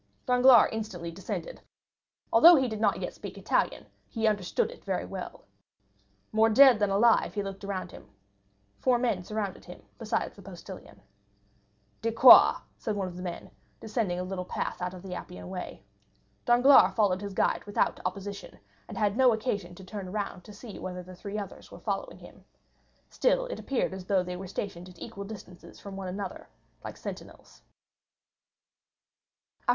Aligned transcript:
Danglars 0.25 0.69
instantly 0.71 1.11
descended; 1.11 1.61
although 2.33 2.55
he 2.55 2.67
did 2.67 2.81
not 2.81 2.99
yet 2.99 3.13
speak 3.13 3.37
Italian, 3.37 3.85
he 4.09 4.25
understood 4.25 4.71
it 4.71 4.83
very 4.83 5.05
well. 5.05 5.43
More 6.31 6.49
dead 6.49 6.79
than 6.79 6.89
alive, 6.89 7.35
he 7.35 7.43
looked 7.43 7.63
around 7.63 7.91
him. 7.91 8.09
Four 8.79 8.97
men 8.97 9.23
surrounded 9.23 9.63
him, 9.65 9.83
besides 9.99 10.35
the 10.35 10.41
postilion. 10.41 11.03
"Di 12.01 12.09
quà," 12.09 12.61
said 12.79 12.95
one 12.95 13.07
of 13.07 13.15
the 13.15 13.21
men, 13.21 13.51
descending 13.79 14.19
a 14.19 14.23
little 14.23 14.43
path 14.43 14.81
leading 14.81 14.85
out 14.87 14.93
of 14.95 15.03
the 15.03 15.13
Appian 15.13 15.49
Way. 15.51 15.83
Danglars 16.45 16.95
followed 16.95 17.21
his 17.21 17.35
guide 17.35 17.63
without 17.65 17.99
opposition, 18.03 18.57
and 18.87 18.97
had 18.97 19.15
no 19.15 19.33
occasion 19.33 19.75
to 19.75 19.83
turn 19.83 20.07
around 20.07 20.43
to 20.45 20.51
see 20.51 20.79
whether 20.79 21.03
the 21.03 21.13
three 21.15 21.37
others 21.37 21.71
were 21.71 21.77
following 21.79 22.17
him. 22.17 22.43
Still 23.07 23.45
it 23.45 23.59
appeared 23.59 23.93
as 23.93 24.05
though 24.05 24.23
they 24.23 24.35
were 24.35 24.47
stationed 24.47 24.89
at 24.89 24.97
equal 24.97 25.25
distances 25.25 25.79
from 25.79 25.95
one 25.95 26.07
another, 26.07 26.49
like 26.83 26.97
sentinels. 26.97 27.61